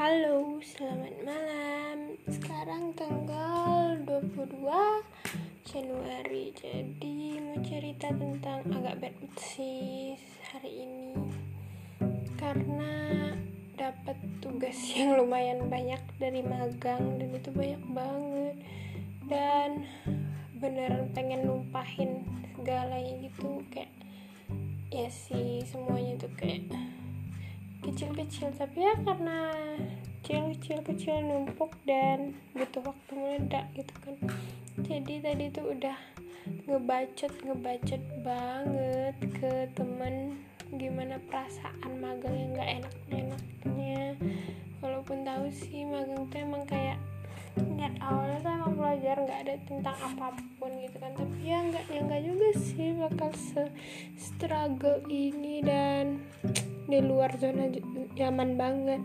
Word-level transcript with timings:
Halo, 0.00 0.56
selamat 0.64 1.12
malam. 1.28 2.16
Sekarang 2.24 2.96
tanggal 2.96 4.00
22 4.08 4.64
Januari. 5.68 6.56
Jadi 6.56 7.36
mau 7.36 7.60
cerita 7.60 8.08
tentang 8.08 8.64
agak 8.72 8.96
bad 8.96 9.14
mood 9.20 9.36
sih 9.36 10.16
hari 10.48 10.88
ini. 10.88 11.28
Karena 12.40 13.28
dapat 13.76 14.16
tugas 14.40 14.80
yang 14.96 15.20
lumayan 15.20 15.68
banyak 15.68 16.00
dari 16.16 16.40
magang 16.48 17.20
dan 17.20 17.36
itu 17.36 17.52
banyak 17.52 17.84
banget. 17.92 18.56
Dan 19.28 19.84
beneran 20.56 21.12
pengen 21.12 21.44
numpahin 21.44 22.24
segalanya 22.56 23.20
gitu 23.20 23.60
kayak 23.68 23.92
ya 24.88 25.12
sih 25.12 25.60
semuanya 25.68 26.16
tuh 26.16 26.32
kayak 26.40 26.72
kecil-kecil 27.80 28.52
tapi 28.56 28.84
ya 28.84 28.94
karena 29.04 29.50
kecil-kecil 30.60 31.26
numpuk 31.26 31.74
dan 31.82 32.36
butuh 32.54 32.84
waktu 32.84 33.12
meledak 33.16 33.66
gitu 33.74 33.94
kan. 34.06 34.16
Jadi 34.84 35.18
tadi 35.18 35.44
tuh 35.50 35.72
udah 35.74 35.98
ngebacot 36.70 37.32
ngebacot 37.42 38.02
banget 38.22 39.16
ke 39.40 39.66
temen 39.74 40.38
gimana 40.76 41.18
perasaan 41.26 41.92
magang 41.98 42.36
yang 42.38 42.54
gak 42.54 42.70
enak-enaknya. 42.78 44.14
Walaupun 44.78 45.26
tahu 45.26 45.50
sih 45.50 45.82
magang 45.88 46.28
tuh 46.30 46.38
emang 46.38 46.62
kayak 46.68 47.02
niat 47.58 47.96
awalnya 47.98 48.38
tuh 48.46 48.52
emang 48.54 48.74
belajar 48.78 49.16
nggak 49.18 49.40
ada 49.42 49.54
tentang 49.66 49.96
apa 49.98 50.38
pun 50.60 50.70
gitu 50.78 50.96
kan. 51.02 51.12
Tapi 51.18 51.36
ya 51.40 51.58
nggak 51.66 51.84
nyangka 51.90 52.18
juga 52.22 52.48
sih 52.54 52.94
bakal 52.94 53.30
se 53.34 53.62
struggle 54.14 55.02
ini 55.10 55.66
dan 55.66 56.22
di 56.90 57.00
luar 57.00 57.30
zona 57.38 57.70
nyaman 58.18 58.58
banget. 58.58 59.02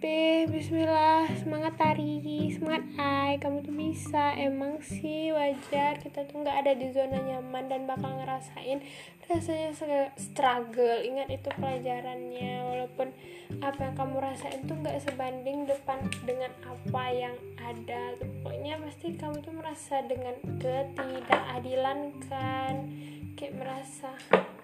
Tapi 0.00 0.48
Bismillah 0.48 1.28
semangat 1.36 1.76
tari. 1.76 2.24
Semangat 2.56 2.88
ay 2.96 3.36
kamu 3.36 3.60
tuh 3.60 3.76
bisa. 3.76 4.32
Emang 4.32 4.80
sih 4.80 5.28
wajar 5.28 6.00
kita 6.00 6.24
tuh 6.24 6.40
nggak 6.40 6.56
ada 6.64 6.72
di 6.72 6.88
zona 6.88 7.20
nyaman 7.20 7.68
dan 7.68 7.84
bakal 7.84 8.08
ngerasain 8.16 8.80
rasanya 9.28 9.76
struggle. 10.16 11.04
Ingat 11.04 11.28
itu 11.28 11.52
pelajarannya. 11.52 12.64
Walaupun 12.64 13.12
apa 13.60 13.92
yang 13.92 13.94
kamu 14.00 14.16
rasain 14.24 14.64
tuh 14.64 14.80
nggak 14.80 15.04
sebanding 15.04 15.68
depan 15.68 16.00
dengan 16.24 16.48
apa 16.64 17.04
yang 17.12 17.36
ada. 17.60 18.16
Pokoknya 18.40 18.80
pasti 18.80 19.20
kamu 19.20 19.44
tuh 19.44 19.52
merasa 19.52 20.00
dengan 20.08 20.32
ketidakadilan 20.64 21.98
kan 22.24 22.88
kayak 23.34 23.54
merasa 23.58 24.10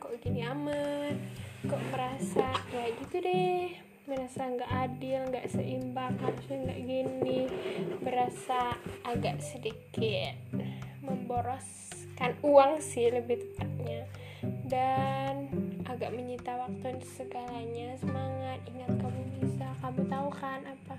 kok 0.00 0.12
gini 0.22 0.46
aman 0.46 1.18
kok 1.66 1.82
merasa 1.90 2.46
ya 2.70 2.86
gitu 2.94 3.16
deh. 3.18 3.74
Merasa 4.06 4.46
nggak 4.46 4.70
adil 4.70 5.18
nggak 5.34 5.46
seimbang 5.50 6.14
harusnya 6.22 6.56
nggak 6.62 6.80
gini. 6.86 7.40
Berasa 7.98 8.78
agak 9.02 9.42
sedikit 9.42 10.38
memboroskan 11.02 12.38
uang 12.46 12.78
sih 12.78 13.10
lebih 13.10 13.42
tepatnya. 13.42 14.06
Dan 14.70 15.50
agak 15.90 16.14
menyita 16.14 16.54
waktu 16.54 17.02
untuk 17.02 17.10
segalanya. 17.18 17.98
Semangat 17.98 18.62
ingat 18.70 18.94
kamu 18.94 19.22
bisa. 19.42 19.66
Kamu 19.82 20.06
tahu 20.06 20.28
kan 20.38 20.62
apa 20.62 20.94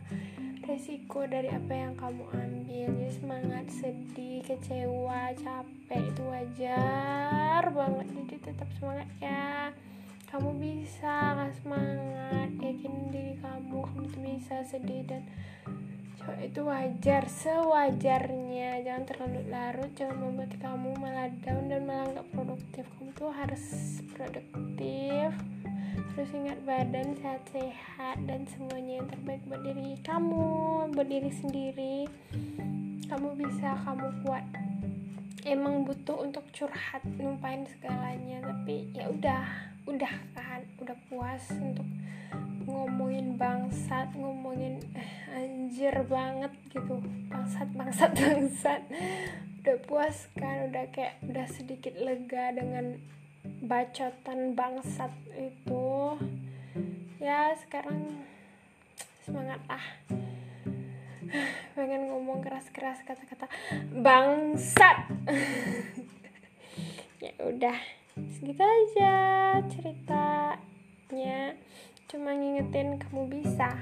resiko 0.67 1.23
dari 1.23 1.47
apa 1.47 1.71
yang 1.71 1.95
kamu 1.95 2.27
ambil. 2.27 2.87
Jadi 2.91 3.11
semangat 3.15 3.65
sedih 3.71 4.26
kecewa 4.47 5.35
capek 5.35 6.07
itu 6.07 6.23
wajar 6.23 7.67
banget. 7.67 8.07
Jadi 8.15 8.35
tetap 8.39 8.69
semangat 8.79 9.09
ya. 9.19 9.75
Kamu 10.31 10.55
bisa 10.55 11.35
nggak 11.35 11.53
semangat 11.59 12.49
yakin 12.63 13.11
diri 13.11 13.35
kamu 13.43 13.83
kamu 13.83 14.07
tuh 14.07 14.21
bisa 14.23 14.63
sedih 14.63 15.03
dan 15.03 15.27
itu 16.39 16.63
wajar 16.63 17.27
sewajarnya. 17.27 18.87
Jangan 18.87 19.03
terlalu 19.03 19.41
larut 19.51 19.91
jangan 19.99 20.15
membuat 20.15 20.55
kamu 20.63 20.95
malah 20.95 21.27
down 21.43 21.67
dan 21.67 21.83
malah 21.83 22.07
nggak 22.15 22.31
produktif. 22.31 22.87
Kamu 22.95 23.11
tuh 23.19 23.31
harus 23.35 23.63
produktif. 24.15 25.35
Terus 26.15 26.29
ingat 26.31 26.59
badan 26.63 27.19
sehat-sehat 27.19 28.23
dan 28.23 28.47
semuanya 28.47 29.03
yang 29.03 29.07
terbaik 29.11 29.41
buat 29.49 29.61
diri 29.65 29.97
kamu 30.01 30.47
buat 30.93 31.09
diri 31.09 31.31
sendiri 31.33 31.97
kamu 33.17 33.49
bisa 33.49 33.73
kamu 33.81 34.13
kuat. 34.21 34.45
Emang 35.41 35.81
butuh 35.81 36.21
untuk 36.21 36.45
curhat 36.53 37.01
numpain 37.17 37.65
segalanya 37.65 38.45
tapi 38.45 38.93
ya 38.93 39.09
udah 39.09 39.41
udah 39.89 40.13
kan 40.37 40.61
udah 40.77 40.93
puas 41.09 41.41
untuk 41.57 41.89
ngomongin 42.69 43.33
bangsat 43.33 44.13
ngomongin 44.13 44.77
eh, 44.93 45.33
anjir 45.33 45.97
banget 46.05 46.53
gitu. 46.69 47.01
Bangsat 47.33 47.73
bangsat 47.73 48.13
bangsat. 48.21 48.85
Udah 49.65 49.77
puas 49.89 50.29
kan 50.37 50.69
udah 50.69 50.85
kayak 50.93 51.17
udah 51.25 51.49
sedikit 51.49 51.97
lega 51.97 52.53
dengan 52.53 53.01
bacotan 53.65 54.53
bangsat 54.53 55.09
itu. 55.33 56.21
Ya 57.17 57.57
sekarang 57.65 58.13
semangat 59.25 59.57
ah 59.73 60.05
pengen 61.75 62.11
ngomong 62.11 62.43
keras-keras 62.43 63.03
kata-kata. 63.03 63.47
Bangsat. 63.93 65.07
Ya 67.17 67.33
udah 67.41 67.73
segitu 68.13 68.61
aja 68.61 69.13
ceritanya. 69.65 71.57
Cuma 72.05 72.37
ngingetin 72.37 73.01
kamu 73.01 73.41
bisa 73.41 73.73